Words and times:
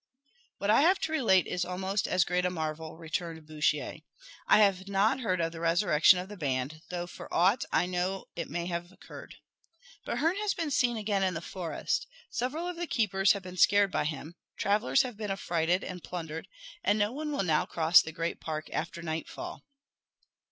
"What 0.57 0.71
I 0.71 0.81
have 0.81 0.97
to 1.01 1.11
relate 1.11 1.45
is 1.45 1.63
almost 1.63 2.07
as 2.07 2.23
great 2.25 2.43
a 2.43 2.49
marvel," 2.49 2.97
returned 2.97 3.45
Bouchier. 3.45 4.01
"I 4.47 4.57
have 4.57 4.87
not 4.87 5.19
heard 5.19 5.39
of 5.39 5.51
the 5.51 5.59
resurrection 5.59 6.17
of 6.17 6.27
the 6.27 6.35
band 6.35 6.81
though 6.89 7.05
for 7.05 7.31
aught 7.31 7.65
I 7.71 7.85
know 7.85 8.25
it 8.35 8.49
may 8.49 8.65
have 8.65 8.91
occurred. 8.91 9.35
But 10.03 10.17
Herne 10.17 10.37
has 10.37 10.55
been 10.55 10.71
seen 10.71 10.97
again 10.97 11.21
in 11.21 11.35
the 11.35 11.39
forest. 11.39 12.07
Several 12.31 12.67
of 12.67 12.77
the 12.77 12.87
keepers 12.87 13.33
have 13.33 13.43
been 13.43 13.57
scared 13.57 13.91
by 13.91 14.05
him 14.05 14.33
travellers 14.57 15.03
have 15.03 15.17
been 15.17 15.29
affrighted 15.29 15.83
and 15.83 16.03
plundered 16.03 16.47
and 16.83 16.97
no 16.97 17.11
one 17.11 17.31
will 17.31 17.43
now 17.43 17.67
cross 17.67 18.01
the 18.01 18.11
great 18.11 18.41
park 18.41 18.71
after 18.73 19.03
nightfall." 19.03 19.63